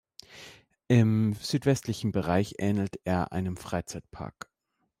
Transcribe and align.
Im 0.87 1.35
südwestlichen 1.35 2.11
Bereich 2.11 2.55
ähnelt 2.57 2.99
er 3.05 3.31
einem 3.31 3.55
Freizeitpark. 3.55 4.49